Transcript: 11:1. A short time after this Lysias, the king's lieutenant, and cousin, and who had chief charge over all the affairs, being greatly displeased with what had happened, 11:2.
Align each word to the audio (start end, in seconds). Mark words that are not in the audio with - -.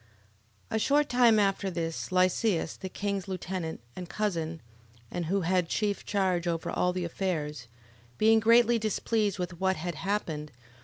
11:1. 0.71 0.75
A 0.75 0.79
short 0.79 1.09
time 1.09 1.37
after 1.39 1.69
this 1.69 2.11
Lysias, 2.11 2.75
the 2.77 2.89
king's 2.89 3.27
lieutenant, 3.27 3.81
and 3.95 4.09
cousin, 4.09 4.59
and 5.11 5.27
who 5.27 5.41
had 5.41 5.69
chief 5.69 6.03
charge 6.07 6.47
over 6.47 6.71
all 6.71 6.91
the 6.91 7.05
affairs, 7.05 7.67
being 8.17 8.39
greatly 8.39 8.79
displeased 8.79 9.37
with 9.37 9.59
what 9.61 9.75
had 9.75 9.93
happened, 9.93 10.51
11:2. 10.57 10.59